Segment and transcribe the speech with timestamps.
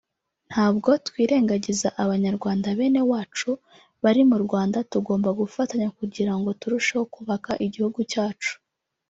[0.49, 3.49] ntabwo twirengagiza Abanyarwanda bene wacu
[4.03, 8.53] bari mu Rwanda tugomba gufatanya kugira ngo turusheho kubaka igihugu cyacu